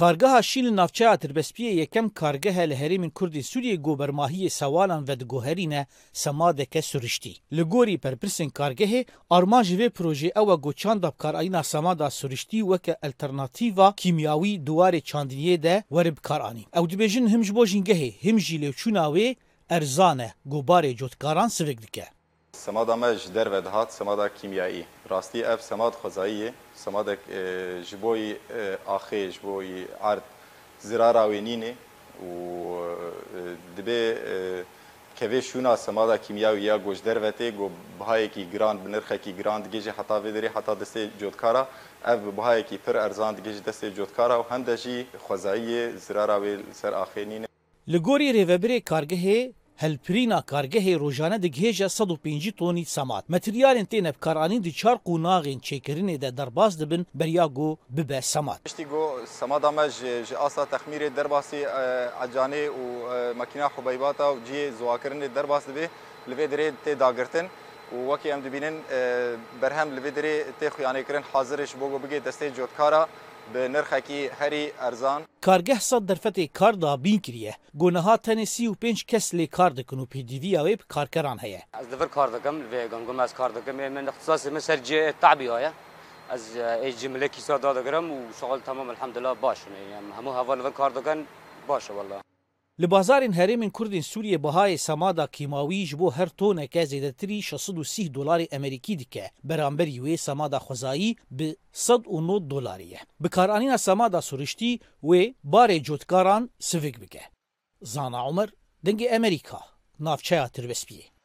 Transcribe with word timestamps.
Kargeha 0.00 0.42
şîn 0.42 0.76
navçeya 0.76 1.14
Tirbespiyê 1.14 1.74
yekem 1.74 2.08
kargehe 2.08 2.70
li 2.70 2.74
herêmên 2.74 3.10
Kurdî 3.10 3.38
Sûriyê 3.38 3.76
gobermahiyê 3.82 4.48
sewalan 4.50 5.08
ve 5.08 5.20
di 5.20 5.24
goherîne 5.24 5.86
semadeke 6.12 6.82
süriştî. 6.82 7.34
Li 7.52 7.62
gorî 7.62 7.94
perpirsên 7.98 8.50
kargehê 8.50 9.04
arman 9.30 9.62
ji 9.62 9.76
vê 9.78 9.90
proje 9.90 10.26
ew 10.26 10.52
e 10.52 10.56
goçan 10.56 11.02
dabkarayîna 11.02 11.62
semada 11.62 12.10
süriştî 12.10 12.58
weke 12.60 12.96
alternatîva 13.02 13.94
kîmyawî 13.96 14.60
duwarê 14.66 15.00
çandiyê 15.00 15.62
de 15.62 15.84
were 15.88 16.16
bikar 16.16 16.40
anî. 16.40 16.60
Ew 16.76 16.80
dibêjin 16.90 17.28
him 17.28 17.44
ji 17.44 17.54
bo 17.54 17.64
jîngehê 17.66 18.12
him 18.24 18.40
jî 18.40 18.56
lewçûna 18.60 19.04
wê 19.18 19.36
erzan 19.68 20.18
e 20.18 20.32
gobarê 20.46 20.96
cotkaran 20.96 21.48
sivik 21.48 21.82
dike. 21.82 22.06
سمادا 22.52 22.94
ما 22.96 23.14
ji 23.18 23.34
derve 23.34 23.64
dihat 23.64 23.92
semada 23.92 24.34
kîmyayî. 24.34 24.84
Rastî 25.10 25.42
ev 25.44 25.56
semad 25.58 25.92
xwezayî 25.94 26.34
ye, 26.36 26.52
semadek 26.74 27.18
ji 27.86 28.02
bo 28.02 28.16
axê, 28.96 29.30
ji 29.30 29.40
bo 29.42 29.62
erd 30.12 30.22
zirara 30.80 31.24
wê 31.26 31.40
nînê 31.42 31.74
û 32.24 32.28
dibe 33.76 34.02
kevê 35.20 35.40
şûna 35.42 35.76
semada 35.76 36.16
kîmya 36.18 36.52
ya 36.52 36.76
goş 36.76 36.98
dervetê 37.00 37.50
got 37.56 37.72
bihayekî 38.00 38.50
giran 38.50 38.86
bi 38.86 38.92
nirxekî 38.92 39.36
giran 39.36 39.62
digê 39.62 39.80
jî 39.80 39.90
heta 39.90 40.16
vê 40.18 40.30
derê 40.36 40.48
heta 40.54 40.72
destê 40.72 41.08
cotkara 41.20 41.68
ev 42.06 42.18
bi 42.26 42.36
bihayekî 42.36 42.78
pir 42.78 42.94
erzan 42.94 43.36
digê 43.36 43.52
jî 43.52 43.60
destê 43.60 43.94
cotkara 43.94 44.34
û 44.34 44.44
hem 44.48 44.66
de 44.66 44.76
jî 44.76 45.06
xwezayî 45.28 45.70
ye 45.70 45.92
zirara 45.98 46.36
wê 46.36 46.60
ser 46.72 46.92
axê 46.92 47.28
nîne. 47.28 47.46
Li 47.88 47.98
gorî 47.98 48.28
rêvebirê 48.38 48.80
kargehê 48.84 49.52
هلپرینا 49.82 50.38
کارګه 50.50 50.94
روزانه 51.02 51.36
د 51.42 51.50
ګهجه 51.58 51.86
105 52.14 52.54
تونی 52.56 52.82
سمات 52.94 53.30
مټریالین 53.34 53.86
تین 53.92 54.08
افکارانین 54.10 54.64
د 54.64 54.74
چار 54.80 54.98
کو 55.08 55.16
ناغین 55.26 55.62
چیکرین 55.68 56.10
د 56.24 56.34
درباز 56.40 56.76
دبن 56.80 57.06
بریاګو 57.22 57.68
به 58.00 58.20
سمات 58.30 58.68
اشتي 58.70 58.86
ګو 58.90 59.00
سمات 59.36 59.68
امج 59.68 60.00
اسا 60.48 60.66
تخمیر 60.74 61.04
درباسي 61.20 61.62
اجانه 61.76 62.60
او 62.74 63.30
ماکینا 63.40 63.70
حبيباتا 63.78 64.28
او 64.34 64.36
جی 64.50 64.66
زواکرین 64.82 65.24
درباس 65.40 65.70
به 65.78 65.88
لوی 66.34 66.50
درې 66.56 66.84
ته 66.84 66.98
داګرتن 67.04 67.50
او 67.92 68.04
وکی 68.10 68.36
ام 68.36 68.46
دبینن 68.48 68.78
برهم 69.64 69.98
لوی 70.00 70.12
درې 70.20 70.60
ته 70.62 70.76
خو 70.76 70.86
یانه 70.88 71.02
کرن 71.12 71.28
حاضرش 71.32 71.74
بوګو 71.74 72.04
بګي 72.04 72.20
دسته 72.28 72.52
جوړکارا 72.62 73.02
به 73.52 73.68
نرخکی 73.68 74.26
هری 74.38 74.72
ارزان 74.80 75.22
کارگه 75.40 75.78
صد 75.78 76.06
در 76.06 76.14
فتح 76.14 76.46
کار 76.54 76.72
دا 76.72 76.96
بین 76.96 77.20
کریه 77.20 77.56
گونه 77.74 78.00
ها 78.00 78.16
تنه 78.16 78.44
سی 78.44 78.66
و 78.66 78.74
پنج 78.74 79.04
کس 79.06 79.34
لی 79.34 79.46
کار 79.46 79.70
دکن 79.70 79.98
و 79.98 80.04
پی 80.06 80.22
دی 80.22 80.38
وی 80.38 80.56
آوی 80.56 80.76
کارکران 80.88 81.38
هیه 81.38 81.62
از 81.72 81.88
دفر 81.90 82.06
کار 82.06 82.28
دکم 82.28 82.56
و 82.56 82.88
گنگم 82.92 83.20
از 83.20 83.34
کار 83.34 83.50
دکم 83.50 83.88
من 83.88 84.08
اختصاص 84.08 84.46
من 84.46 84.58
سر 84.60 84.76
جه 84.76 85.12
تعبی 85.20 85.46
هایه 85.46 85.72
از 86.30 86.56
ای 86.56 86.92
جمله 86.92 87.28
کیسا 87.28 87.58
داده 87.58 87.82
گرم 87.82 88.10
و 88.12 88.20
شغل 88.40 88.58
تمام 88.60 88.88
الحمدلله 88.88 89.34
باشه 89.34 89.62
یعنی 89.90 90.12
همو 90.18 90.32
هوا 90.32 90.70
کار 90.70 90.90
دکن 90.90 91.18
باشه 91.68 91.92
والله 91.92 92.20
Li 92.80 92.90
bazarên 92.90 93.32
herêmên 93.32 93.70
Kurdên 93.70 94.02
Sûriye 94.02 94.38
bihayê 94.42 94.76
semada 94.86 95.26
kîmawî 95.26 95.84
ji 95.86 95.98
bo 96.00 96.10
her 96.12 96.28
toneke 96.28 96.82
zêdetirî 96.84 97.42
630 97.52 97.98
dolarê 98.08 98.46
Emerîkî 98.56 98.98
dike. 98.98 99.30
Beramberî 99.44 99.94
wê 99.96 100.16
semada 100.16 100.58
xwezayî 100.58 101.16
bi 101.30 101.56
109 101.74 102.50
dolarî 102.50 102.84
ye. 102.86 103.00
Bikaranîna 103.20 103.78
semada 103.78 104.20
suriştî 104.20 104.78
wê 105.02 105.34
barê 105.44 105.82
cotkaran 105.84 106.50
sivik 106.58 107.00
bike. 107.00 107.22
Zana 107.82 108.28
Umer 108.28 108.48
dengê 108.84 109.04
Emerîka 109.08 109.60
navçeya 109.98 110.46
Tirvespiyê. 110.46 111.19